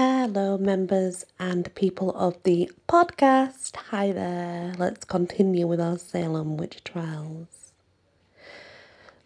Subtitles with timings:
[0.00, 3.74] Hello, members and people of the podcast.
[3.90, 4.72] Hi there.
[4.78, 7.72] Let's continue with our Salem witch trials.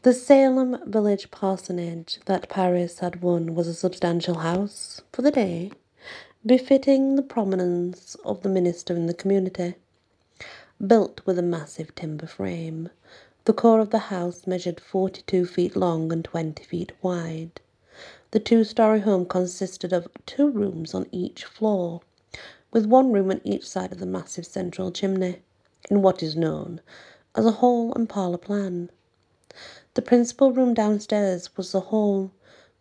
[0.01, 5.73] The Salem village parsonage that Parris had won was a substantial house for the day,
[6.47, 9.75] befitting the prominence of the minister in the community.
[10.81, 12.89] Built with a massive timber frame,
[13.45, 17.61] the core of the house measured 42 feet long and 20 feet wide.
[18.33, 22.01] The two story home consisted of two rooms on each floor,
[22.73, 25.43] with one room on each side of the massive central chimney,
[25.91, 26.81] in what is known
[27.35, 28.91] as a hall and parlour plan.
[29.93, 32.31] The principal room downstairs was the hall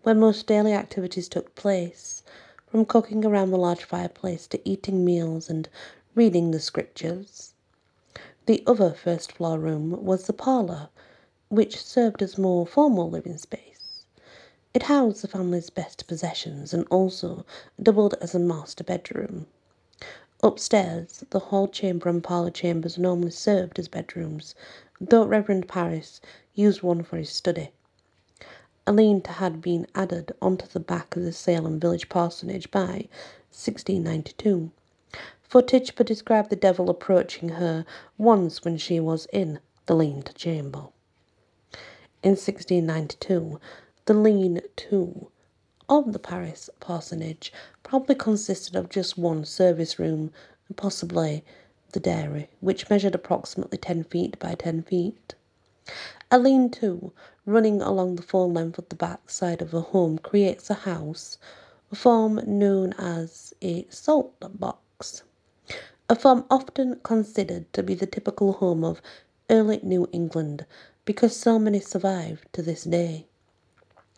[0.03, 2.23] where most daily activities took place,
[2.67, 5.67] from cooking around the large fireplace to eating meals and
[6.15, 7.53] reading the scriptures.
[8.45, 10.87] The other first floor room was the parlour,
[11.49, 13.70] which served as more formal living space.
[14.73, 17.45] It housed the family's best possessions and also
[17.81, 19.47] doubled as a master bedroom.
[20.41, 24.55] Upstairs, the hall chamber and parlour chambers normally served as bedrooms,
[25.01, 26.21] though Reverend Parris
[26.55, 27.71] used one for his study.
[28.87, 33.09] A lean to had been added onto the back of the Salem village parsonage by
[33.51, 34.71] 1692.
[35.43, 37.85] For Tituba described the devil approaching her
[38.17, 40.87] once when she was in the lean to chamber.
[42.23, 43.59] In 1692,
[44.11, 45.31] the lean-to
[45.87, 50.33] of the Parris parsonage probably consisted of just one service room
[50.67, 51.45] and possibly
[51.93, 55.33] the dairy, which measured approximately 10 feet by 10 feet.
[56.29, 57.13] A lean-to
[57.45, 61.37] running along the full length of the back side of a home creates a house,
[61.89, 65.23] a form known as a salt box,
[66.09, 69.01] a form often considered to be the typical home of
[69.49, 70.65] early New England
[71.05, 73.25] because so many survive to this day.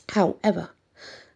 [0.09, 0.69] However,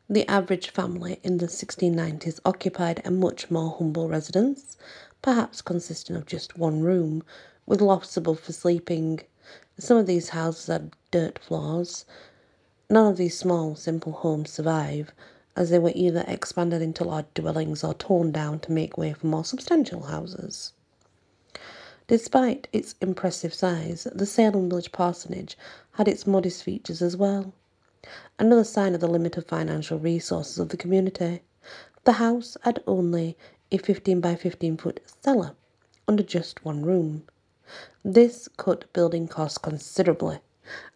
[0.10, 4.78] the average family in the 1690s occupied a much more humble residence,
[5.22, 7.24] perhaps consisting of just one room,
[7.66, 9.22] with lofts above for sleeping.
[9.78, 12.06] Some of these houses had dirt floors.
[12.90, 15.14] None of these small, simple homes survive,
[15.56, 19.28] as they were either expanded into large dwellings or torn down to make way for
[19.28, 20.74] more substantial houses.
[22.08, 25.58] Despite its impressive size, the Salem village parsonage
[25.94, 27.54] had its modest features as well
[28.40, 31.42] another sign of the limited financial resources of the community.
[32.04, 33.38] The house had only
[33.72, 35.56] a 15 by 15 foot cellar
[36.08, 37.28] under just one room.
[38.06, 40.40] This cut building costs considerably,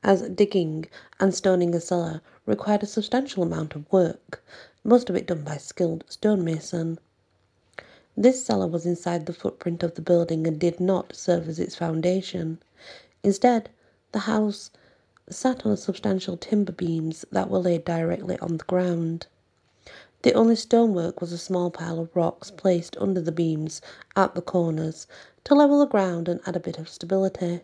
[0.03, 0.85] as digging
[1.19, 4.44] and stoning a cellar required a substantial amount of work,
[4.83, 7.00] most of it done by skilled stonemason.
[8.16, 11.75] This cellar was inside the footprint of the building and did not serve as its
[11.75, 12.62] foundation.
[13.23, 13.69] Instead,
[14.12, 14.72] the house
[15.34, 19.28] sat on substantial timber beams that were laid directly on the ground.
[20.24, 23.81] The only stonework was a small pile of rocks placed under the beams
[24.16, 25.08] at the corners
[25.46, 27.62] to level the ground and add a bit of stability.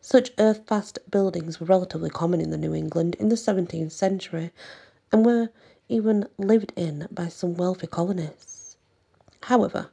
[0.00, 4.50] Such earth-fast buildings were relatively common in the New England in the 17th century
[5.12, 5.50] and were
[5.88, 8.76] even lived in by some wealthy colonists.
[9.42, 9.90] However,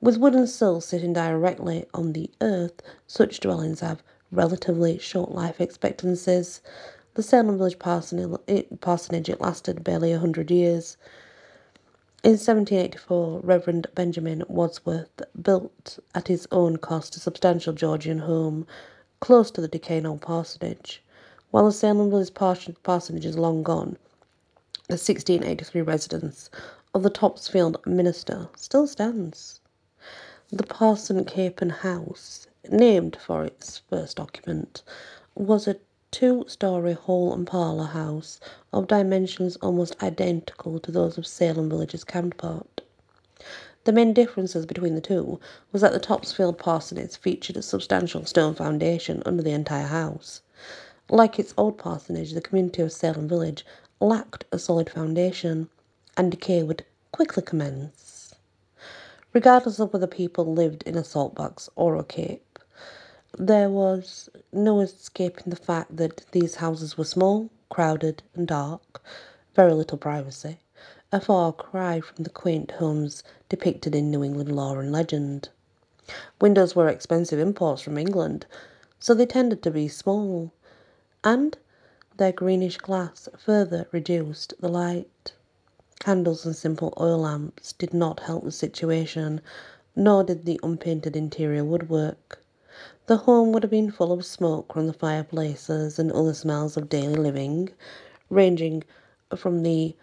[0.00, 6.60] with wooden sills sitting directly on the earth, such dwellings have relatively short life expectancies.
[7.14, 10.96] The Salem Village parsonage, it, lasted barely a hundred years.
[12.22, 18.66] In 1784, Reverend Benjamin Wadsworth built at his own cost a substantial Georgian home
[19.20, 21.02] close to the decaying old parsonage.
[21.50, 23.96] While the Salem Village parsonage is long gone,
[24.88, 26.50] the 1683 residence
[26.94, 29.60] of the Topsfield minister still stands.
[30.50, 34.82] The Parson Capen House named for its first occupant,
[35.34, 35.76] was a
[36.10, 38.40] two-story hall and parlour house
[38.72, 42.80] of dimensions almost identical to those of Salem Village's counterpart.
[43.84, 45.38] The main differences between the two
[45.70, 50.42] was that the Topsfield parsonage featured a substantial stone foundation under the entire house.
[51.08, 53.64] Like its old parsonage, the community of Salem Village
[54.00, 55.68] lacked a solid foundation,
[56.16, 58.34] and decay would quickly commence.
[59.32, 62.55] Regardless of whether people lived in a saltbox or a cape,
[63.38, 69.02] there was no escaping the fact that these houses were small, crowded, and dark,
[69.54, 70.58] very little privacy,
[71.12, 75.50] a far cry from the quaint homes depicted in New England lore and legend.
[76.40, 78.46] Windows were expensive imports from England,
[78.98, 80.50] so they tended to be small,
[81.22, 81.58] and
[82.16, 85.34] their greenish glass further reduced the light.
[86.00, 89.42] Candles and simple oil lamps did not help the situation,
[89.94, 92.40] nor did the unpainted interior woodwork.
[93.06, 96.88] The home would have been full of smoke from the fireplaces and other smells of
[96.88, 97.70] daily living,
[98.28, 98.84] ranging
[99.36, 99.96] from the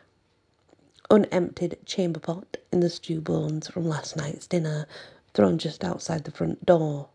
[1.12, 4.88] unemptied chamber pot in the stew bones from last night's dinner
[5.34, 7.10] thrown just outside the front door.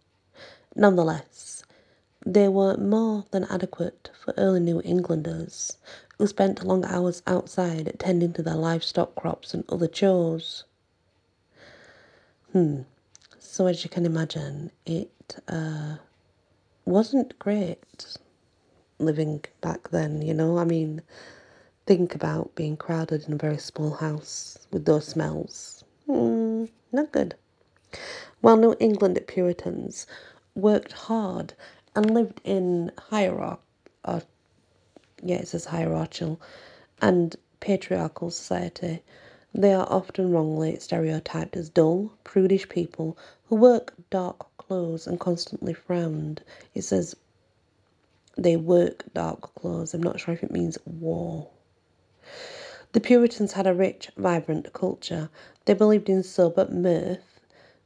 [0.76, 1.64] Nonetheless,
[2.24, 5.78] they were more than adequate for early New Englanders
[6.18, 10.64] who spent long hours outside tending to their livestock crops and other chores.
[12.52, 12.82] Hmm.
[13.38, 15.10] So, as you can imagine, it
[15.48, 15.96] uh,
[16.84, 18.18] wasn't great
[18.98, 20.58] living back then, you know?
[20.58, 21.02] I mean,
[21.86, 25.84] think about being crowded in a very small house with those smells.
[26.08, 27.34] Mm, not good.
[28.42, 30.06] Well, New England Puritans
[30.54, 31.54] worked hard
[31.94, 33.60] and lived in hierarchy,
[34.04, 34.20] uh,
[35.22, 36.40] yeah, it says hierarchical,
[37.02, 39.02] and patriarchal society.
[39.54, 43.16] They are often wrongly stereotyped as dull, prudish people
[43.46, 46.42] who work dark clothes and constantly frowned.
[46.74, 47.16] It says
[48.36, 49.94] they work dark clothes.
[49.94, 51.48] I'm not sure if it means war.
[52.92, 55.30] The Puritans had a rich, vibrant culture.
[55.64, 57.40] They believed in sober mirth.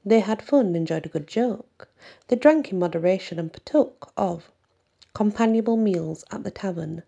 [0.05, 1.89] They had fun enjoyed a good joke.
[2.27, 4.51] They drank in moderation and partook of
[5.15, 7.05] companionable meals at the tavern.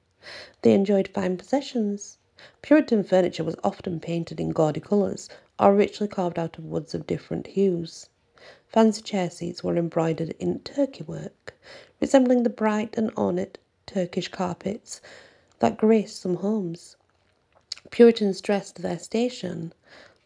[0.62, 2.18] They enjoyed fine possessions.
[2.62, 5.28] Puritan furniture was often painted in gaudy colours
[5.58, 8.08] or richly carved out of woods of different hues.
[8.74, 11.54] Fancy chair seats were embroidered in Turkey work,
[12.00, 13.56] resembling the bright and ornate
[13.86, 15.00] Turkish carpets
[15.60, 16.96] that grace some homes.
[17.92, 19.72] Puritans dressed their station.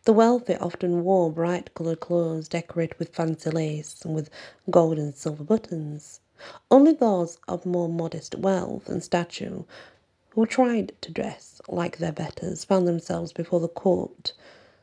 [0.05, 4.31] The wealthy often wore bright coloured clothes decorated with fancy lace and with
[4.71, 6.21] gold and silver buttons.
[6.71, 9.65] Only those of more modest wealth and stature
[10.31, 14.33] who tried to dress like their betters found themselves before the court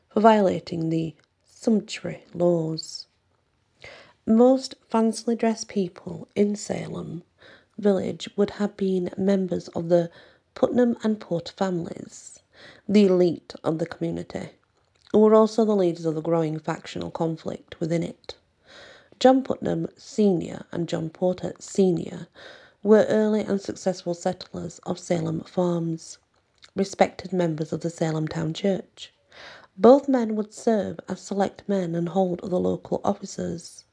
[0.08, 3.08] for violating the sumptuary laws.
[4.28, 7.22] Most fancily dressed people in Salem
[7.78, 10.10] village would have been members of the
[10.56, 12.40] Putnam and Porter families,
[12.88, 14.50] the elite of the community,
[15.12, 18.34] who were also the leaders of the growing factional conflict within it.
[19.20, 20.66] John Putnam Sr.
[20.72, 22.26] and John Porter Sr.
[22.82, 26.18] were early and successful settlers of Salem farms,
[26.74, 29.14] respected members of the Salem Town Church.
[29.78, 33.84] Both men would serve as select men and hold other local offices.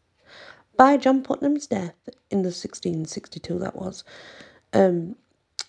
[0.76, 4.04] By John Putnam's death in the 1662, that was,
[4.74, 5.16] um,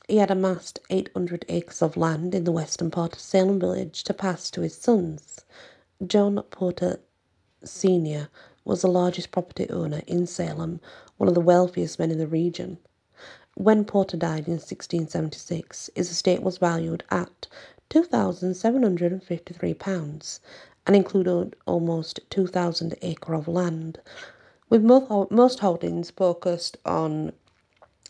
[0.08, 4.14] he had amassed 800 acres of land in the western part of Salem village to
[4.14, 5.44] pass to his sons.
[6.06, 7.00] John Porter
[7.62, 8.30] Sr.
[8.64, 10.80] was the largest property owner in Salem,
[11.18, 12.78] one of the wealthiest men in the region.
[13.56, 17.46] When Porter died in 1676, his estate was valued at
[17.90, 20.40] £2,753
[20.86, 24.00] and included almost 2,000 acre of land,
[24.82, 27.32] with most holdings focused on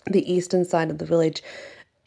[0.06, 1.42] the eastern side of the village.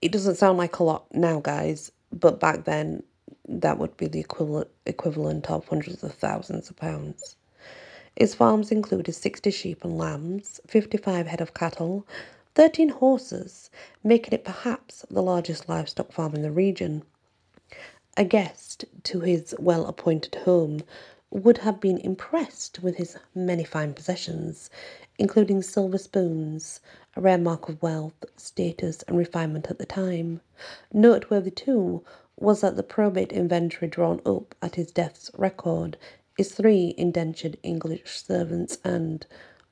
[0.02, 3.04] It doesn't sound like a lot now, guys, but back then
[3.48, 7.36] that would be the equivalent equivalent of hundreds of thousands of pounds.
[8.16, 12.08] His farms included 60 sheep and lambs, 55 head of cattle,
[12.56, 13.70] 13 horses,
[14.04, 17.04] making it perhaps the largest livestock farm in the region.
[18.18, 20.82] A guest to his well appointed home
[21.30, 24.70] would have been impressed with his many fine possessions,
[25.20, 26.80] including silver spoons,
[27.16, 30.42] a rare mark of wealth, status, and refinement at the time.
[30.94, 32.04] Noteworthy, too,
[32.40, 35.98] was that the probate inventory drawn up at his death's record
[36.38, 39.26] is three indentured English servants and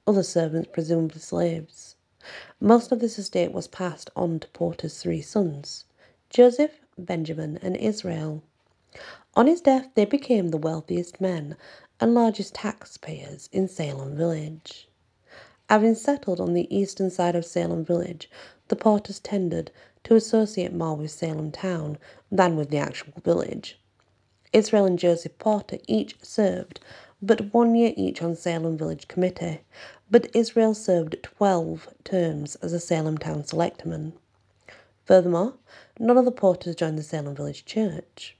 [0.07, 1.95] other servants, presumably slaves.
[2.59, 5.85] Most of this estate was passed on to Porter's three sons
[6.29, 8.43] Joseph, Benjamin, and Israel.
[9.35, 11.57] On his death, they became the wealthiest men
[11.99, 14.87] and largest taxpayers in Salem village.
[15.69, 18.29] Having settled on the eastern side of Salem village,
[18.69, 19.71] the Porters tended
[20.05, 21.97] to associate more with Salem town
[22.31, 23.77] than with the actual village.
[24.53, 26.79] Israel and Joseph Porter each served
[27.21, 29.61] but one year each on Salem Village Committee,
[30.09, 34.13] but Israel served 12 terms as a Salem Town Selectman.
[35.05, 35.55] Furthermore,
[35.99, 38.37] none of the Porters joined the Salem Village Church.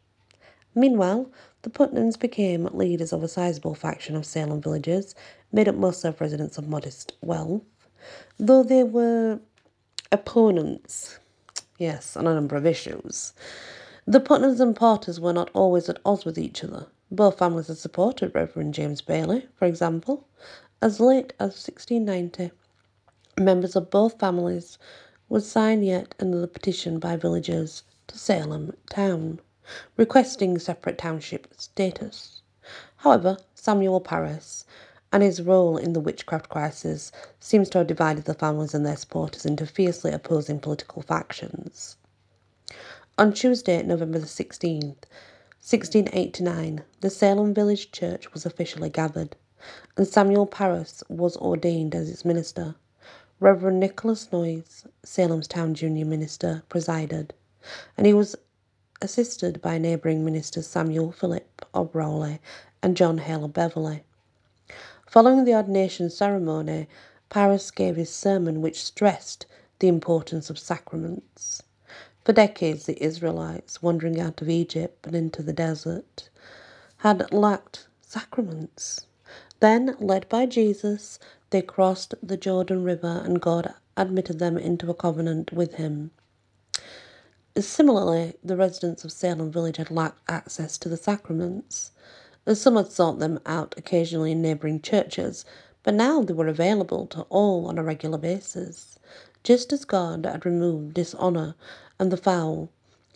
[0.77, 5.15] Meanwhile, the Putnams became leaders of a sizable faction of Salem villagers,
[5.53, 7.63] made up mostly of residents of modest wealth,
[8.37, 9.39] though they were
[10.11, 11.17] opponents,
[11.79, 13.33] yes, on a number of issues.
[14.05, 16.87] The Putnams and Porters were not always at odds with each other.
[17.09, 20.27] Both families had supported Reverend James Bailey, for example.
[20.81, 22.51] As late as 1690,
[23.39, 24.77] members of both families
[25.29, 29.39] would sign yet another petition by villagers to Salem town
[29.97, 32.41] requesting separate township status.
[32.97, 34.65] However, Samuel Parris
[35.11, 38.97] and his role in the witchcraft crisis seems to have divided the families and their
[38.97, 41.97] supporters into fiercely opposing political factions.
[43.17, 45.05] On Tuesday, November the 16th,
[45.61, 49.35] 1689, the Salem Village Church was officially gathered,
[49.95, 52.75] and Samuel Parris was ordained as its minister.
[53.39, 57.33] Reverend Nicholas Noyes, Salem's town junior minister, presided,
[57.97, 58.35] and he was
[59.01, 62.39] assisted by neighbouring ministers Samuel Philip of Rowley
[62.83, 64.03] and John Hale Beverley.
[65.07, 66.87] Following the ordination ceremony,
[67.29, 69.45] Parris gave his sermon, which stressed
[69.79, 71.63] the importance of sacraments.
[72.25, 76.29] For decades, the Israelites, wandering out of Egypt and into the desert,
[76.97, 79.07] had lacked sacraments.
[79.59, 81.19] Then, led by Jesus,
[81.51, 86.11] they crossed the Jordan River and God admitted them into a covenant with him.
[87.57, 91.91] Similarly, the residents of Salem village had lacked access to the sacraments.
[92.53, 95.45] Some had sought them out occasionally in neighbouring churches,
[95.81, 98.99] but now they were available to all on a regular basis.
[99.41, 101.55] Just as God had removed dishonour
[101.97, 102.71] and the foul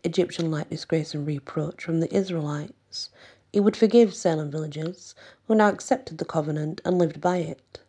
[0.06, 3.10] Egyptian like disgrace and reproach from the Israelites,
[3.52, 5.16] he would forgive Salem villagers
[5.48, 7.80] who now accepted the covenant and lived by it.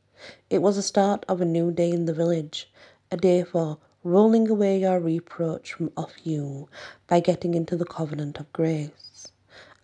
[0.51, 2.69] It was the start of a new day in the village,
[3.13, 6.69] a day for rolling away your reproach from off you
[7.07, 9.29] by getting into the covenant of grace,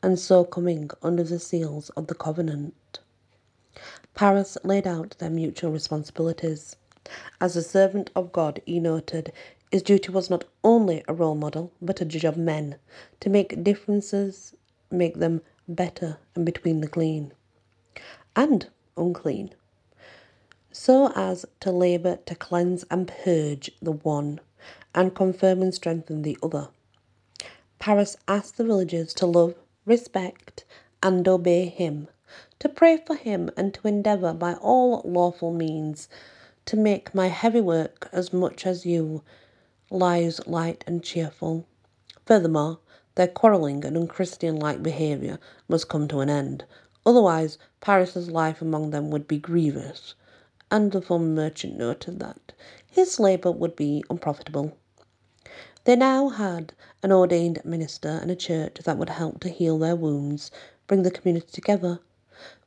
[0.02, 3.00] and so coming under the seals of the covenant.
[4.14, 6.76] Parris laid out their mutual responsibilities.
[7.40, 9.32] As a servant of God, he noted,
[9.70, 12.76] his duty was not only a role model, but a judge of men,
[13.20, 14.54] to make differences,
[14.90, 17.32] make them better and between the clean
[18.34, 19.54] and unclean,
[20.78, 24.38] so as to labour to cleanse and purge the one
[24.94, 26.68] and confirm and strengthen the other.
[27.78, 29.54] Parris asked the villagers to love,
[29.86, 30.66] respect,
[31.02, 32.08] and obey him,
[32.58, 36.10] to pray for him, and to endeavour by all lawful means
[36.66, 39.22] to make my heavy work as much as you
[39.90, 41.64] lives light and cheerful.
[42.26, 42.80] Furthermore,
[43.14, 46.66] their quarrelling and unchristian like behaviour must come to an end,
[47.06, 50.14] otherwise Parris's life among them would be grievous,
[50.70, 52.52] and the former merchant noted that
[52.86, 54.76] his labour would be unprofitable.
[55.84, 59.94] They now had an ordained minister and a church that would help to heal their
[59.94, 60.50] wounds,
[60.86, 62.00] bring the community together.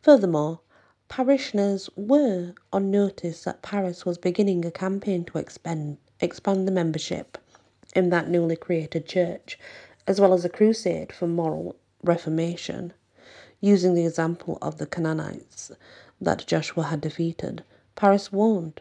[0.02, 0.62] Furthermore,
[1.10, 7.40] Parishioners were on notice that Parris was beginning a campaign to expand, expand the membership
[7.96, 9.58] in that newly created church,
[10.06, 12.94] as well as a crusade for moral reformation,
[13.60, 15.72] using the example of the Canaanites
[16.22, 17.64] that Joshua had defeated.
[18.00, 18.80] Parris warned,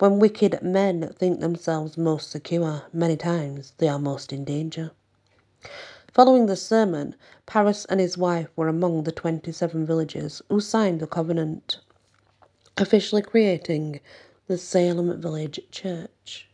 [0.00, 4.90] when wicked men think themselves most secure, many times they are most in danger.
[6.12, 7.14] Following the sermon,
[7.46, 11.78] Parris and his wife were among the 27 villagers who signed the covenant,
[12.76, 14.00] officially creating
[14.48, 16.48] the Salem Village Church.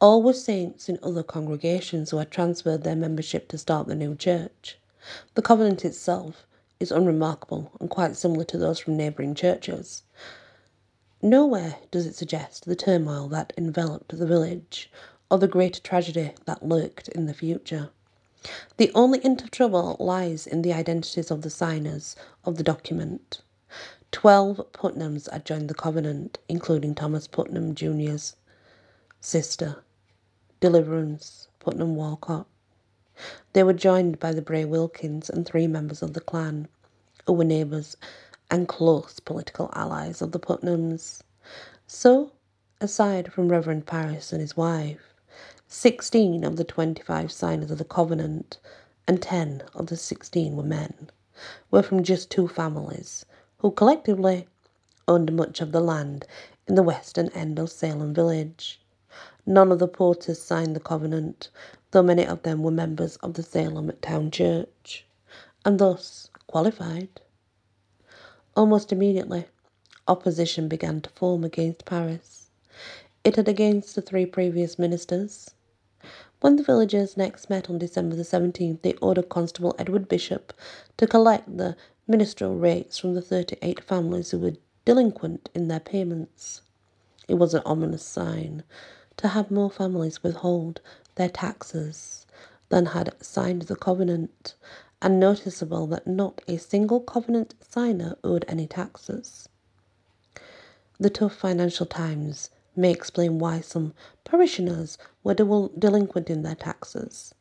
[0.00, 4.16] All were saints in other congregations who had transferred their membership to start the new
[4.16, 4.78] church.
[5.34, 6.46] The covenant itself
[6.80, 10.04] is unremarkable and quite similar to those from neighbouring churches.
[11.26, 14.92] Nowhere does it suggest the turmoil that enveloped the village
[15.30, 17.88] or the great tragedy that lurked in the future.
[18.76, 22.14] The only hint of trouble lies in the identities of the signers
[22.44, 23.40] of the document.
[24.12, 28.36] Twelve Putnams had joined the covenant, including Thomas Putnam Jr.'s
[29.18, 29.82] sister,
[30.60, 32.46] Deliverance Putnam Walcott.
[33.54, 36.68] They were joined by the Bray Wilkins and three members of the clan,
[37.26, 37.96] who were neighbours
[38.54, 41.22] and close political allies of the Putnams.
[41.88, 42.30] So,
[42.80, 45.12] aside from Reverend Parris and his wife,
[45.66, 48.60] Sixteen of the twenty-five signers of the covenant,
[49.08, 51.10] and ten of the sixteen were men,
[51.72, 53.26] were from just two families,
[53.58, 54.46] who collectively
[55.08, 56.24] owned much of the land
[56.68, 58.80] in the western end of Salem village.
[59.44, 61.50] None of the porters signed the covenant,
[61.90, 65.04] though many of them were members of the Salem town church,
[65.64, 67.20] and thus qualified.
[68.56, 69.46] Almost immediately,
[70.06, 72.50] opposition began to form against Parris.
[73.24, 75.50] It had against the three previous ministers,
[76.40, 80.52] when the villagers next met on December the 17th, they ordered Constable Edward Bishop
[80.98, 84.52] to collect the ministerial rates from the 38 families who were
[84.84, 86.60] delinquent in their payments.
[87.26, 88.62] It was an ominous sign
[89.16, 90.80] to have more families withhold
[91.16, 92.23] their taxes
[92.74, 94.56] than had signed the covenant,
[95.00, 99.48] and noticeable that not a single covenant signer owed any taxes.
[100.98, 107.32] The tough financial times may explain why some parishioners were delinquent in their taxes.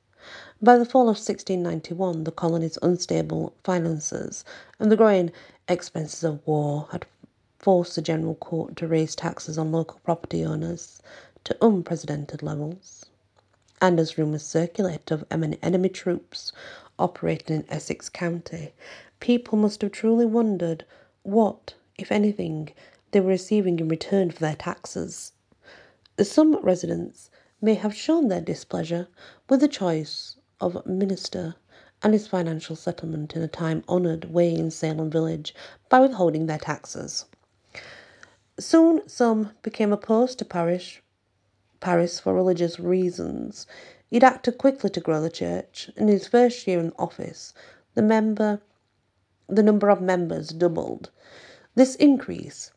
[0.61, 4.45] By the fall of 1691, the colony's unstable finances
[4.77, 5.31] and the growing
[5.67, 7.07] expenses of war had
[7.57, 11.01] forced the General Court to raise taxes on local property owners
[11.43, 13.05] to unprecedented levels.
[13.83, 16.53] And as rumours circulated of enemy troops
[16.97, 18.73] operating in Essex County,
[19.19, 20.85] people must have truly wondered
[21.23, 22.69] what, if anything,
[23.11, 25.33] they were receiving in return for their taxes.
[26.17, 29.09] Some residents may have shown their displeasure
[29.49, 31.55] with the choice of minister
[32.01, 35.53] and his financial settlement in a time honoured way in Salem village
[35.89, 37.25] by withholding their taxes.
[38.57, 41.02] Soon some became opposed to parish
[41.83, 43.67] Parris for religious reasons.
[44.09, 45.91] He'd acted quickly to grow the church.
[45.97, 47.53] In his first year in office,
[47.93, 48.61] the member
[49.49, 51.11] the number of members doubled.
[51.75, 52.71] This increase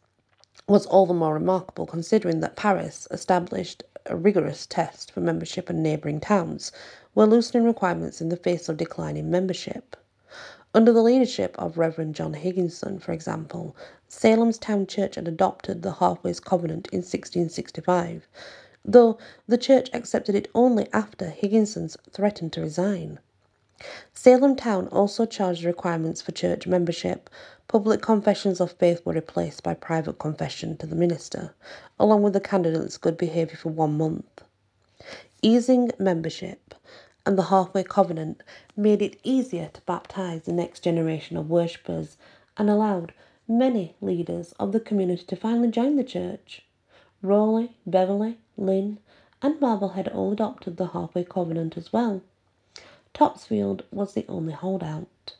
[0.66, 5.84] was all the more remarkable considering that Parris established a rigorous test for membership in
[5.84, 6.72] neighbouring towns,
[7.14, 9.96] were loosening requirements in the face of declining membership.
[10.74, 13.76] Under the leadership of Reverend John Higginson, for example,
[14.08, 18.26] Salem's town church had adopted the Halfways Covenant in 1665,
[18.88, 23.18] though the church accepted it only after Higginson's threatened to resign.
[24.14, 27.28] Salem town also charged requirements for church membership.
[27.68, 31.52] Public confessions of faith were replaced by private confession to the minister,
[31.98, 34.42] along with the candidate's good behaviour for one month.
[35.42, 36.74] Easing membership
[37.26, 38.42] and the halfway covenant
[38.76, 42.16] made it easier to baptize the next generation of worshippers
[42.56, 43.12] and allowed
[43.48, 46.62] many leaders of the community to finally join the church.
[47.20, 48.98] Rowley, Beverley, Lynn,
[49.42, 52.22] and Marblehead all adopted the halfway covenant as well.
[53.12, 55.36] Topsfield was the only holdout.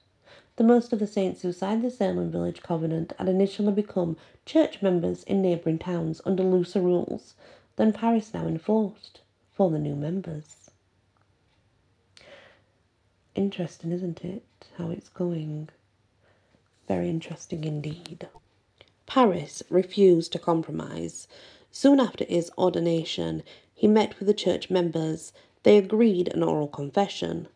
[0.56, 4.80] The most of the saints who signed the Salem Village Covenant had initially become church
[4.80, 7.34] members in neighbouring towns under looser rules
[7.76, 9.20] than Parris now enforced
[9.52, 10.70] for the new members.
[13.34, 14.44] Interesting, isn't it?
[14.78, 15.68] How it's going.
[16.88, 18.26] Very interesting indeed.
[19.06, 21.28] Parris refused to compromise.
[21.78, 23.42] Soon after his ordination,
[23.74, 25.34] he met with the church members.
[25.62, 27.48] They agreed an oral confession.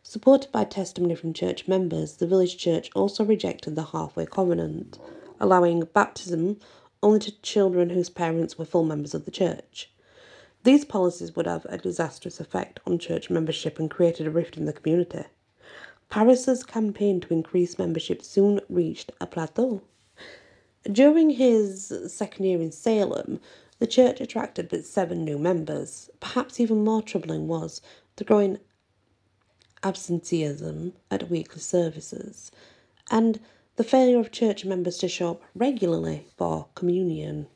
[0.00, 5.00] Supported by testimony from church members, the village church also rejected the halfway covenant,
[5.40, 6.60] allowing baptism
[7.02, 9.90] only to children whose parents were full members of the church.
[10.62, 14.66] These policies would have a disastrous effect on church membership and created a rift in
[14.66, 15.24] the community.
[16.10, 19.82] Parris's campaign to increase membership soon reached a plateau.
[20.84, 23.40] During his second year in Salem,
[23.84, 26.08] the church attracted but seven new members.
[26.18, 27.82] Perhaps even more troubling was
[28.16, 28.58] the growing
[29.82, 32.50] absenteeism at weekly services,
[33.10, 33.40] and
[33.76, 37.46] the failure of church members to show up regularly for communion.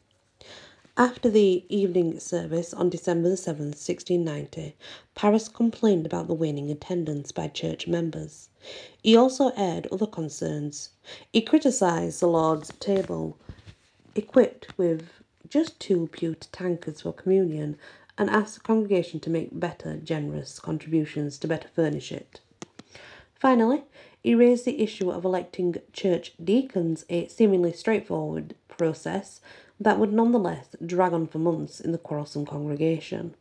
[0.98, 4.76] After the evening service on December the 7th, 1690,
[5.14, 8.50] Parris complained about the waning attendance by church members.
[9.02, 10.90] He also aired other concerns.
[11.32, 13.38] He criticised the Lord's table,
[14.14, 15.08] equipped with
[15.48, 17.76] just two pewter tankards for communion,
[18.16, 22.40] and asked the congregation to make better, generous contributions to better furnish it.
[23.34, 23.84] Finally,
[24.20, 29.40] he raised the issue of electing church deacons, a seemingly straightforward process
[29.78, 33.34] that would nonetheless drag on for months in the quarrelsome congregation.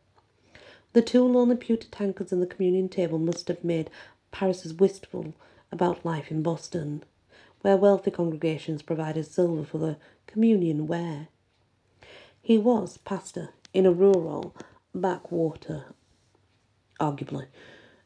[0.92, 3.90] The two lonely pewter tankards and the communion table must have made
[4.30, 5.34] Parris wistful
[5.72, 7.02] about life in Boston,
[7.62, 11.28] where wealthy congregations provided silver for the communion ware.
[12.48, 14.56] He was pastor in a rural
[14.94, 15.84] backwater,
[16.98, 17.48] arguably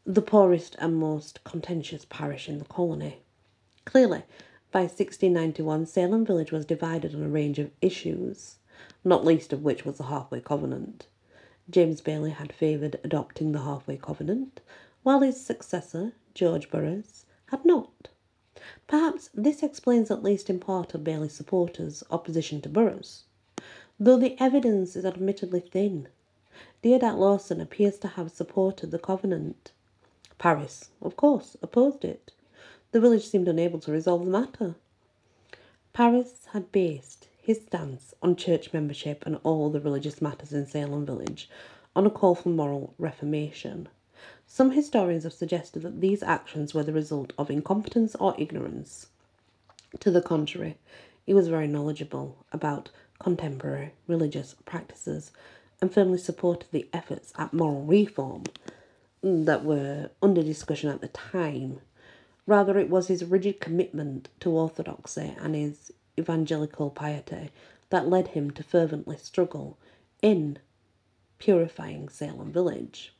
[0.05, 3.20] the poorest and most contentious parish in the colony.
[3.85, 4.24] Clearly,
[4.72, 8.57] by 1691, Salem village was divided on a range of issues,
[9.05, 11.07] not least of which was the halfway covenant.
[11.70, 14.61] James Bailey had favoured adopting the halfway covenant,
[15.05, 18.09] while his successor, George Burroughs, had not.
[18.88, 23.22] Perhaps this explains, at least in part, of Bailey's supporters' opposition to Burroughs,
[24.05, 26.09] though the evidence is admittedly thin.
[26.83, 29.71] Deodat Lawson appears to have supported the covenant.
[30.38, 32.33] Parris, of course, opposed it.
[32.91, 34.75] The village seemed unable to resolve the matter.
[35.93, 41.07] Parris had based his stance on church membership and all the religious matters in Salem
[41.07, 41.49] village
[41.95, 43.88] on a call for moral reformation.
[44.49, 49.07] Some historians have suggested that these actions were the result of incompetence or ignorance.
[50.01, 50.77] To the contrary,
[51.25, 52.91] he was very knowledgeable about
[53.22, 55.30] contemporary religious practices
[55.80, 58.44] and firmly supported the efforts at moral reform
[59.22, 61.80] that were under discussion at the time.
[62.46, 67.50] Rather, it was his rigid commitment to orthodoxy and his evangelical piety
[67.90, 69.78] that led him to fervently struggle
[70.20, 70.58] in
[71.38, 73.12] purifying Salem village.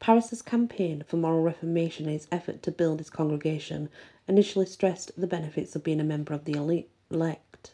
[0.00, 3.88] Parris's campaign for moral reformation and his effort to build his congregation
[4.28, 7.73] initially stressed the benefits of being a member of the elect.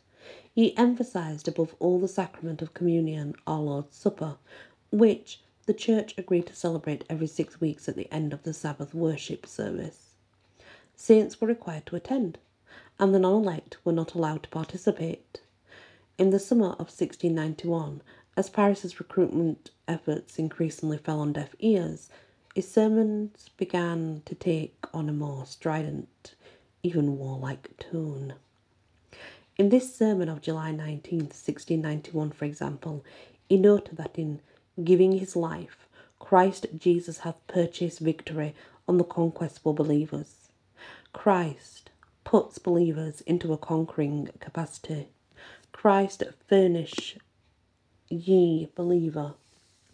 [0.52, 4.36] He emphasized above all the sacrament of communion, our Lord's Supper,
[4.90, 8.92] which the church agreed to celebrate every six weeks at the end of the Sabbath
[8.92, 10.16] worship service.
[10.96, 12.38] Saints were required to attend,
[12.98, 15.40] and the non elect were not allowed to participate.
[16.18, 18.02] In the summer of 1691,
[18.36, 22.10] as Parris's recruitment efforts increasingly fell on deaf ears,
[22.54, 26.34] his sermons began to take on a more strident,
[26.82, 28.34] even warlike tone.
[29.60, 33.04] In this sermon of July 19, 1691, for example,
[33.46, 34.40] he noted that in
[34.82, 35.86] giving his life,
[36.18, 38.54] Christ Jesus hath purchased victory
[38.88, 40.48] on the conquest for believers.
[41.12, 41.90] Christ
[42.24, 45.08] puts believers into a conquering capacity.
[45.72, 47.18] Christ furnish
[48.08, 49.34] ye believer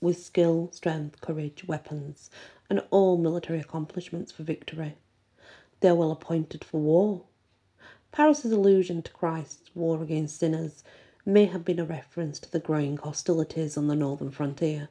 [0.00, 2.31] with skill, strength, courage, weapons,
[2.70, 4.94] and all military accomplishments for victory.
[5.81, 7.24] They are well appointed for war.
[8.16, 10.83] Parris's allusion to Christ's war against sinners
[11.26, 14.88] may have been a reference to the growing hostilities on the northern frontier.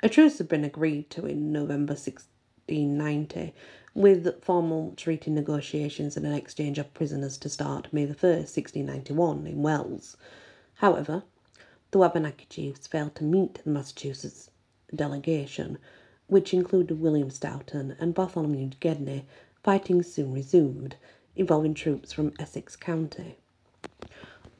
[0.00, 3.52] A truce had been agreed to in November 1690,
[3.94, 9.60] with formal treaty negotiations and an exchange of prisoners to start May 1, 1691, in
[9.60, 10.16] Wells.
[10.74, 11.24] However,
[11.90, 14.50] the Wabanaki chiefs failed to meet the Massachusetts
[14.94, 15.78] delegation,
[16.28, 19.26] which included William Stoughton and Bartholomew Gedney.
[19.64, 20.94] Fighting soon resumed,
[21.36, 23.36] involving troops from Essex County.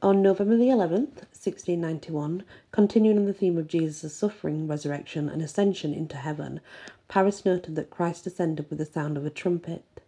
[0.01, 5.93] On November the 11th, 1691, continuing on the theme of Jesus' suffering, resurrection, and ascension
[5.93, 6.59] into heaven,
[7.07, 10.01] Parris noted that Christ ascended with the sound of a trumpet.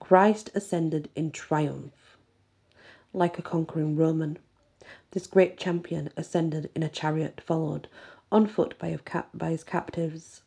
[0.00, 2.16] Christ ascended in triumph,
[3.12, 4.38] like a conquering Roman.
[5.10, 7.88] This great champion ascended in a chariot, followed
[8.30, 8.98] on foot by,
[9.34, 10.42] by his captives,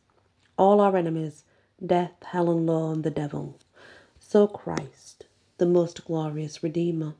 [0.58, 1.44] all our enemies,
[1.84, 3.56] death, hell, and law, and the devil.
[4.18, 5.25] So Christ,
[5.58, 7.14] the most glorious Redeemer,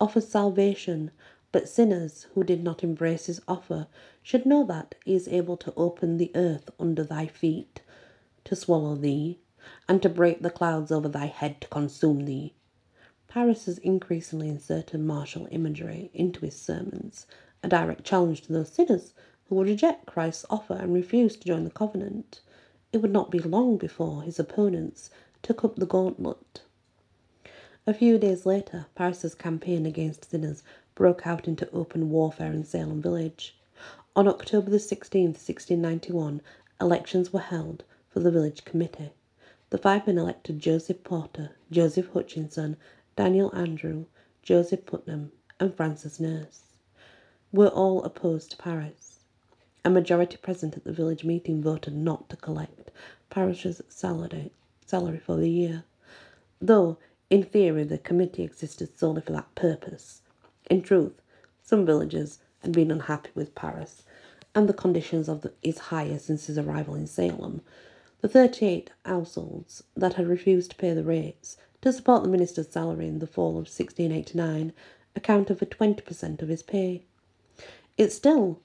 [0.00, 1.10] offers salvation,
[1.52, 3.86] but sinners who did not embrace his offer
[4.22, 7.82] should know that he is able to open the earth under thy feet,
[8.44, 9.38] to swallow thee,
[9.88, 12.54] and to break the clouds over thy head to consume thee.
[13.28, 17.26] Parris has increasingly inserted martial imagery into his sermons,
[17.62, 19.12] a direct challenge to those sinners
[19.48, 22.40] who would reject Christ's offer and refuse to join the covenant.
[22.92, 25.10] It would not be long before his opponents
[25.42, 26.62] took up the gauntlet.
[27.88, 30.64] A few days later, Parris's campaign against sinners
[30.96, 33.56] broke out into open warfare in Salem village.
[34.16, 36.40] On October the 16th, 1691,
[36.80, 39.12] elections were held for the village committee.
[39.70, 42.76] The five men elected Joseph Porter, Joseph Hutchinson,
[43.14, 44.06] Daniel Andrew,
[44.42, 46.64] Joseph Putnam, and Francis Nurse
[47.52, 49.20] were all opposed to Parris.
[49.84, 52.90] A majority present at the village meeting voted not to collect
[53.30, 54.50] Parris's salary
[54.84, 55.84] salary for the year,
[56.60, 56.98] though
[57.30, 60.22] in theory the committee existed solely for that purpose.
[60.70, 61.20] In truth,
[61.62, 64.02] some villagers had been unhappy with Parris
[64.54, 67.60] and the conditions of the, his hire since his arrival in Salem.
[68.20, 73.06] The 38 households that had refused to pay the rates to support the minister's salary
[73.06, 74.72] in the fall of 1689
[75.14, 77.02] accounted for 20% of his pay.
[77.96, 78.60] It still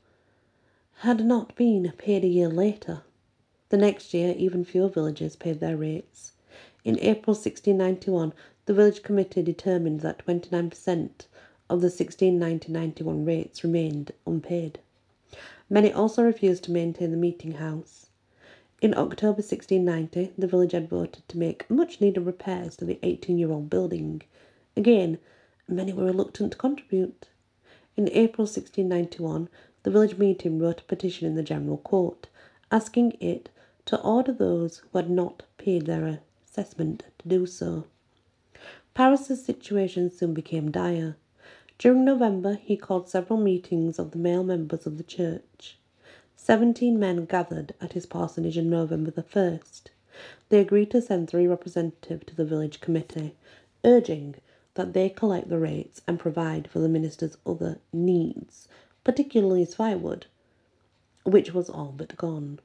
[0.99, 3.01] had not been paid a year later,
[3.69, 6.33] the next year, even fewer villagers paid their rates.
[6.83, 8.33] In April 1691,
[8.71, 11.09] the village committee determined that 29%
[11.69, 14.79] of the 1690-91 rates remained unpaid.
[15.69, 18.05] Many also refused to maintain the meeting house.
[18.81, 23.37] In October 1690, the village had voted to make much needed repairs to the 18
[23.37, 24.21] year old building.
[24.77, 25.17] Again,
[25.67, 27.27] many were reluctant to contribute.
[27.97, 29.49] In April 1691,
[29.83, 32.29] the village meeting wrote a petition in the General Court,
[32.71, 33.49] asking it
[33.87, 37.83] to order those who had not paid their assessment to do so.
[38.93, 41.15] Parris's situation soon became dire.
[41.77, 45.77] During November, he called several meetings of the male members of the church.
[46.35, 49.83] Seventeen men gathered at his parsonage on November the 1st.
[50.49, 53.35] They agreed to send three representatives to the village committee,
[53.85, 54.35] urging
[54.73, 58.67] that they collect the rates and provide for the minister's other needs,
[59.05, 60.25] particularly his firewood,
[61.23, 62.59] which was all but gone.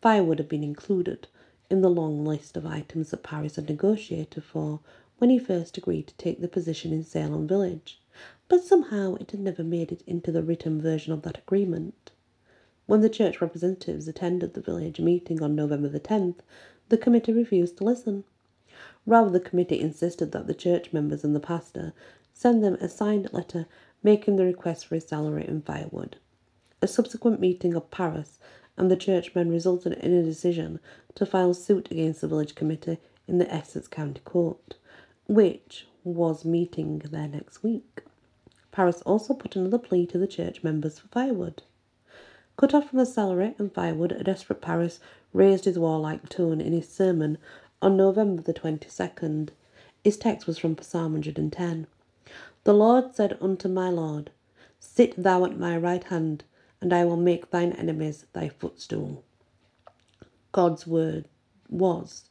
[0.00, 1.28] Firewood had been included
[1.68, 4.80] in the long list of items that Parris had negotiated for
[5.20, 8.00] when he first agreed to take the position in Salem village,
[8.48, 12.10] but somehow it had never made it into the written version of that agreement.
[12.86, 16.36] When the church representatives attended the village meeting on November the 10th,
[16.88, 18.24] the committee refused to listen.
[19.04, 21.92] Rather, the committee insisted that the church members and the pastor
[22.32, 23.66] send them a signed letter
[24.02, 26.16] making the request for his salary and firewood.
[26.80, 28.38] A subsequent meeting of Parris
[28.78, 30.80] and the churchmen resulted in a decision
[31.14, 32.96] to file suit against the village committee
[33.28, 34.76] in the Essex County Court,
[35.30, 38.02] which was meeting there next week.
[38.72, 41.62] Parris also put another plea to the church members for firewood.
[42.56, 44.98] Cut off from the salary and firewood, a desperate Parris
[45.32, 47.38] raised his warlike tone in his sermon
[47.80, 49.50] on November the 22nd.
[50.02, 51.86] His text was from Psalm 110.
[52.64, 54.30] The Lord said unto my Lord,
[54.80, 56.42] Sit thou at my right hand,
[56.80, 59.22] and I will make thine enemies thy footstool.
[60.50, 61.26] God's word
[61.68, 62.24] was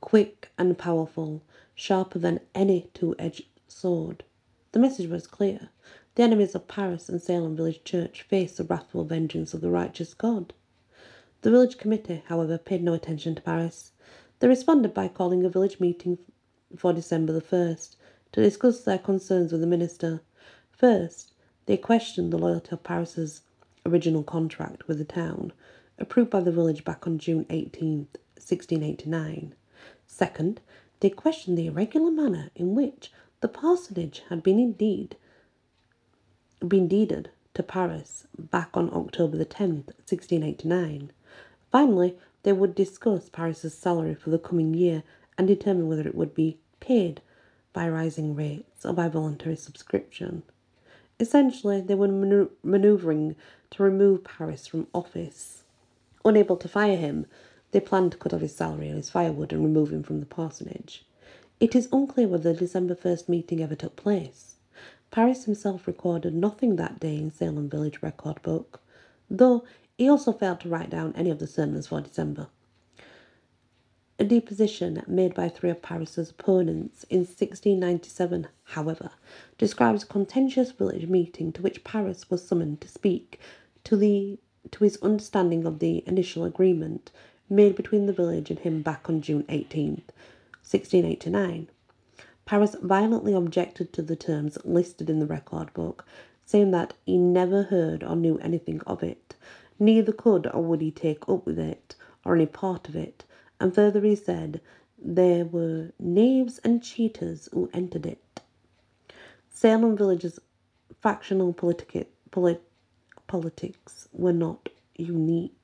[0.00, 1.40] quick and powerful,
[1.82, 4.22] sharper than any two edged sword.
[4.70, 5.70] The message was clear.
[6.14, 10.14] The enemies of Parris and Salem Village Church faced the wrathful vengeance of the righteous
[10.14, 10.52] God.
[11.40, 13.90] The village committee, however, paid no attention to Parris.
[14.38, 16.18] They responded by calling a village meeting
[16.76, 17.96] for December the 1st
[18.30, 20.20] to discuss their concerns with the minister.
[20.70, 21.32] First,
[21.66, 23.40] they questioned the loyalty of Parris's
[23.84, 25.52] original contract with the town,
[25.98, 29.56] approved by the village back on June 18, 1689.
[30.06, 30.60] Second,
[31.02, 35.16] they questioned the irregular manner in which the parsonage had been indeed
[36.66, 41.10] been deeded to Parris back on October the 10th, 1689.
[41.72, 45.02] Finally, they would discuss Parris's salary for the coming year
[45.36, 47.20] and determine whether it would be paid
[47.72, 50.44] by rising rates or by voluntary subscription.
[51.18, 52.06] Essentially, they were
[52.62, 53.34] manoeuvring
[53.72, 55.64] to remove Parris from office.
[56.24, 57.26] Unable to fire him,
[57.72, 60.26] they planned to cut off his salary and his firewood and remove him from the
[60.26, 61.04] parsonage.
[61.58, 64.56] It is unclear whether the December 1st meeting ever took place.
[65.10, 68.80] Parris himself recorded nothing that day in Salem Village record book,
[69.28, 69.64] though
[69.96, 72.48] he also failed to write down any of the sermons for December.
[74.18, 79.10] A deposition made by three of Parris's opponents in 1697, however,
[79.58, 83.40] describes a contentious village meeting to which Parris was summoned to speak
[83.84, 84.38] to the
[84.70, 87.10] to his understanding of the initial agreement
[87.52, 90.02] made between the village and him back on June 18,
[90.62, 91.68] 1689.
[92.44, 96.04] Parris violently objected to the terms listed in the record book,
[96.44, 99.36] saying that he never heard or knew anything of it,
[99.78, 103.24] neither could or would he take up with it or any part of it,
[103.60, 104.60] and further he said,
[104.98, 108.40] there were knaves and cheaters who entered it.
[109.50, 110.38] Salem Village's
[111.00, 112.62] factional politic, polit,
[113.26, 115.54] politics were not unique.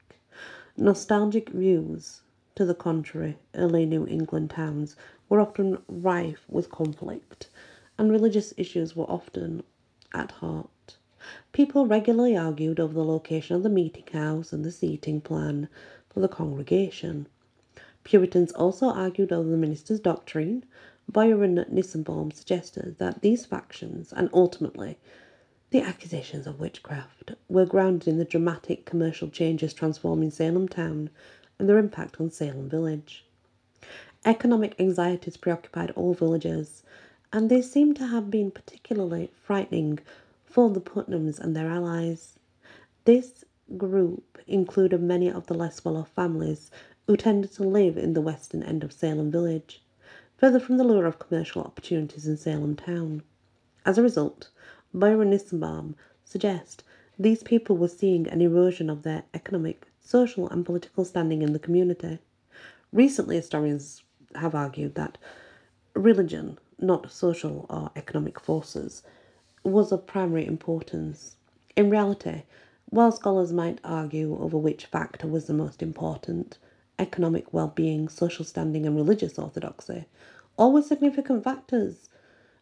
[0.81, 2.21] Nostalgic views,
[2.55, 4.95] to the contrary, early New England towns
[5.29, 7.49] were often rife with conflict,
[7.99, 9.64] and religious issues were often
[10.14, 10.97] at heart.
[11.51, 15.69] People regularly argued over the location of the meeting house and the seating plan
[16.11, 17.27] for the congregation.
[18.05, 20.64] Puritans also argued over the minister's doctrine.
[21.11, 24.97] Byron Nissenbaum suggested that these factions, and ultimately
[25.71, 31.11] the accusations of witchcraft, were grounded in the dramatic commercial changes transforming Salem town
[31.59, 33.25] and their impact on Salem village.
[34.25, 36.83] Economic anxieties preoccupied all villagers,
[37.33, 39.99] and they seem to have been particularly frightening
[40.47, 42.39] for the Putnams and their allies.
[43.05, 43.45] This
[43.77, 46.71] group included many of the less well off families
[47.07, 49.83] who tended to live in the western end of Salem village,
[50.39, 53.23] further from the lure of commercial opportunities in Salem town.
[53.85, 54.49] As a result,
[54.94, 56.83] Byron Nissenbaum suggests
[57.18, 61.59] these people were seeing an erosion of their economic, social, and political standing in the
[61.59, 62.20] community.
[62.90, 64.03] Recently, historians
[64.37, 65.18] have argued that
[65.94, 69.03] religion, not social or economic forces,
[69.62, 71.37] was of primary importance.
[71.77, 72.44] In reality,
[72.87, 76.57] while scholars might argue over which factor was the most important,
[76.98, 80.07] economic well being, social standing, and religious orthodoxy,
[80.57, 82.09] all were significant factors,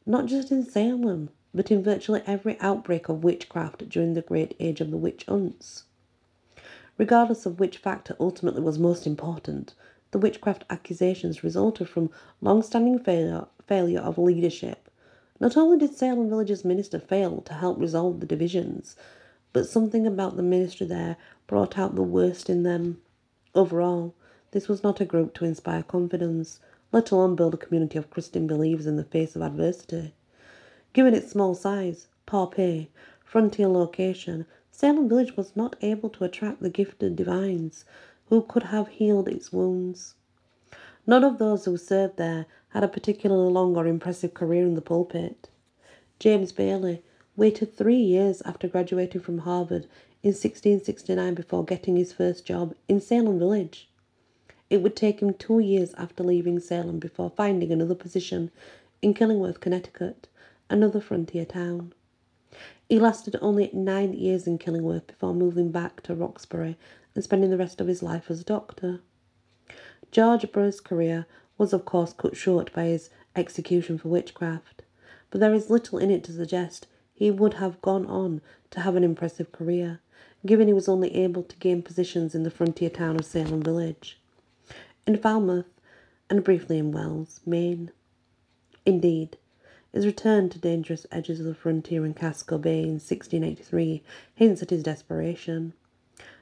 [0.05, 4.83] not just in Salem, but in virtually every outbreak of witchcraft during the great age
[4.83, 5.85] of the witch hunts.
[6.99, 9.73] Regardless of which factor ultimately was most important,
[10.11, 12.11] the witchcraft accusations resulted from
[12.43, 14.91] long standing failure, failure of leadership.
[15.41, 18.95] Not only did Salem Village's minister fail to help resolve the divisions,
[19.55, 21.17] but something about the ministry there
[21.47, 23.01] brought out the worst in them.
[23.55, 24.15] Overall,
[24.51, 26.61] this was not a group to inspire confidence,
[26.93, 30.13] let alone build a community of Christian believers in the face of adversity.
[30.93, 32.89] Given its small size, pay,
[33.25, 37.85] frontier location, Salem Village was not able to attract the gifted divines
[38.29, 40.15] who could have healed its wounds.
[41.07, 44.81] None of those who served there had a particularly long or impressive career in the
[44.81, 45.49] pulpit.
[46.19, 47.03] James Bailey
[47.37, 49.87] waited three years after graduating from Harvard
[50.23, 53.89] in 1669 before getting his first job in Salem Village.
[54.69, 58.51] It would take him two years after leaving Salem before finding another position
[59.01, 60.27] in Killingworth, Connecticut,
[60.69, 61.93] another frontier town.
[62.89, 66.77] He lasted only nine years in Killingworth before moving back to Roxbury
[67.15, 69.01] and spending the rest of his life as a doctor.
[70.13, 71.27] George Burr's career
[71.59, 74.83] was, of course, cut short by his execution for witchcraft,
[75.31, 78.95] but there is little in it to suggest he would have gone on to have
[78.95, 80.01] an impressive career,
[80.45, 84.19] given he was only able to gain positions in the frontier town of Salem Village,
[85.07, 85.81] in Falmouth,
[86.29, 87.91] and briefly in Wells, Maine.
[88.85, 89.39] Indeed,
[89.97, 94.03] his return to dangerous edges of the frontier in Casco Bay in 1683
[94.35, 95.73] hints at his desperation.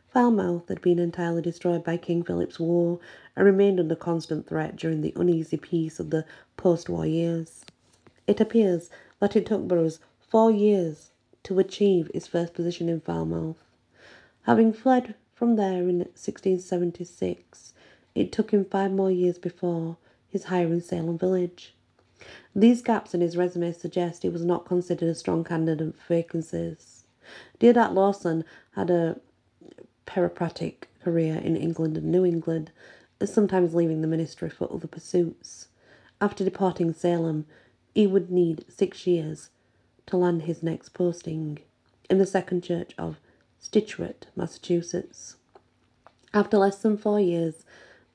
[0.08, 2.98] Falmouth had been entirely destroyed by King Philip's War
[3.36, 6.24] and remained under constant threat during the uneasy peace of the
[6.56, 7.64] post war years.
[8.26, 8.90] It appears
[9.20, 11.12] that it took Burroughs four years
[11.44, 13.62] to achieve his first position in Falmouth.
[14.42, 17.72] Having fled from there in 1676,
[18.16, 19.96] it took him five more years before
[20.28, 21.72] his hire in Salem Village.
[22.54, 27.04] These gaps in his resume suggest he was not considered a strong candidate for vacancies.
[27.60, 29.18] Deodat Lawson had a
[30.06, 32.70] peripatetic career in England and New England,
[33.24, 35.68] sometimes leaving the ministry for other pursuits.
[36.20, 37.46] After departing Salem,
[37.94, 39.50] he would need six years
[40.06, 41.58] to land his next posting
[42.10, 43.18] in the Second Church of
[43.58, 45.36] Scituate, Massachusetts.
[46.32, 47.64] After less than four years,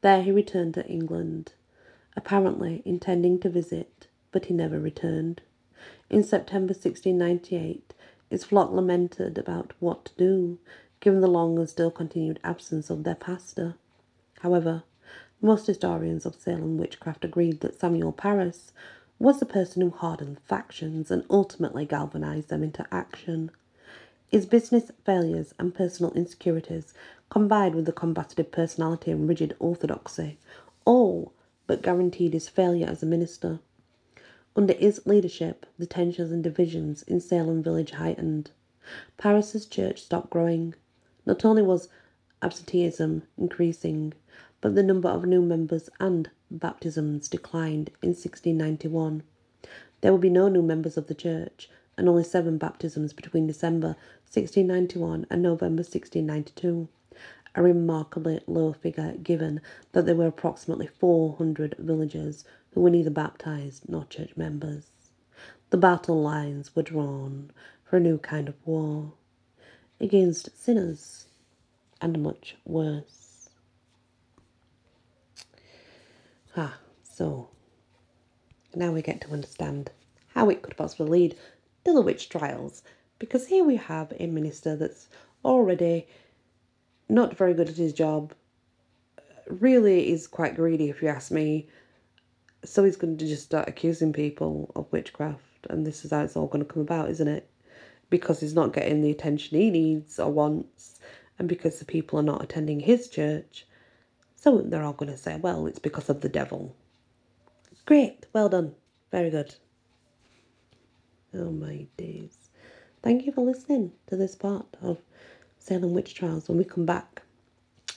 [0.01, 1.53] there he returned to England,
[2.19, 5.39] apparently intending to visit, but he never returned.
[6.09, 7.93] In September 1698,
[8.29, 10.59] his flock lamented about what to do,
[10.99, 13.75] given the long and still continued absence of their pastor.
[14.41, 14.83] However,
[15.41, 18.73] most historians of Salem witchcraft agreed that Samuel Parris
[19.17, 23.49] was the person who hardened factions and ultimately galvanized them into action.
[24.27, 26.93] His business failures and personal insecurities,
[27.29, 30.37] combined with the combative personality and rigid orthodoxy,
[30.83, 31.31] all
[31.69, 33.59] but guaranteed his failure as a minister.
[34.55, 38.49] Under his leadership, the tensions and divisions in Salem village heightened.
[39.17, 40.73] Parris's church stopped growing.
[41.27, 41.87] Not only was
[42.41, 44.13] absenteeism increasing,
[44.61, 49.21] but the number of new members and baptisms declined in 1691.
[50.01, 53.89] There would be no new members of the church, and only seven baptisms between December
[54.25, 56.87] 1691 and November 1692.
[57.59, 59.59] A remarkably low figure given
[59.91, 64.85] that there were approximately 400 villagers who were neither baptized nor church members.
[65.69, 67.51] The battle lines were drawn
[67.83, 69.11] for a new kind of war
[69.99, 71.27] against sinners
[71.99, 73.49] and much worse.
[76.55, 77.49] Ah, so
[78.73, 79.91] now we get to understand
[80.27, 81.35] how it could possibly lead
[81.83, 82.83] to the witch trials,
[83.19, 85.09] because here we have a minister that's
[85.43, 86.07] already
[87.09, 88.33] not very good at his job,
[89.47, 91.67] really is quite greedy, if you ask me.
[92.63, 96.35] So he's going to just start accusing people of witchcraft, and this is how it's
[96.35, 97.49] all going to come about, isn't it?
[98.09, 100.99] because he's not getting the attention he needs or wants,
[101.37, 103.65] and because the people are not attending his church.
[104.35, 106.75] So they're all going to say, well, it's because of the devil.
[107.85, 108.75] Great, well done,
[109.11, 109.55] very good.
[111.33, 112.49] Oh my days.
[113.01, 114.97] Thank you for listening to this part of
[115.69, 116.49] Salem Witch Trials.
[116.49, 117.21] When we come back,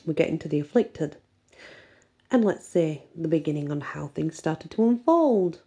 [0.04, 1.16] we get into the afflicted.
[2.30, 5.62] And let's say the beginning on how things started to unfold.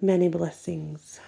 [0.00, 1.18] Many blessings.